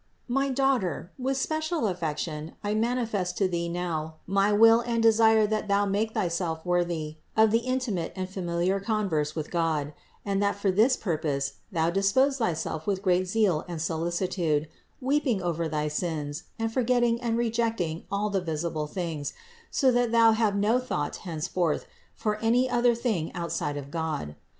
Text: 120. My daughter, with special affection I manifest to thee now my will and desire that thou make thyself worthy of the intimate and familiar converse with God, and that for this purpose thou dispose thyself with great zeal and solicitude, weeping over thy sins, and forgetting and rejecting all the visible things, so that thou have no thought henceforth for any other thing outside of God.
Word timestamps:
120. 0.25 0.33
My 0.33 0.51
daughter, 0.51 1.11
with 1.19 1.37
special 1.37 1.85
affection 1.85 2.53
I 2.63 2.73
manifest 2.73 3.37
to 3.37 3.47
thee 3.47 3.69
now 3.69 4.15
my 4.25 4.51
will 4.51 4.79
and 4.81 5.03
desire 5.03 5.45
that 5.45 5.67
thou 5.67 5.85
make 5.85 6.15
thyself 6.15 6.65
worthy 6.65 7.17
of 7.37 7.51
the 7.51 7.59
intimate 7.59 8.11
and 8.15 8.27
familiar 8.27 8.79
converse 8.79 9.35
with 9.35 9.51
God, 9.51 9.93
and 10.25 10.41
that 10.41 10.55
for 10.55 10.71
this 10.71 10.97
purpose 10.97 11.53
thou 11.71 11.91
dispose 11.91 12.39
thyself 12.39 12.87
with 12.87 13.03
great 13.03 13.27
zeal 13.27 13.63
and 13.67 13.79
solicitude, 13.79 14.67
weeping 14.99 15.39
over 15.39 15.67
thy 15.69 15.87
sins, 15.87 16.45
and 16.57 16.73
forgetting 16.73 17.21
and 17.21 17.37
rejecting 17.37 18.05
all 18.11 18.31
the 18.31 18.41
visible 18.41 18.87
things, 18.87 19.33
so 19.69 19.91
that 19.91 20.11
thou 20.11 20.31
have 20.31 20.55
no 20.55 20.79
thought 20.79 21.17
henceforth 21.17 21.85
for 22.15 22.37
any 22.37 22.67
other 22.67 22.95
thing 22.95 23.31
outside 23.35 23.77
of 23.77 23.91
God. 23.91 24.35